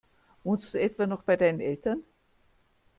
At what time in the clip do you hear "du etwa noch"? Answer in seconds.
0.73-1.21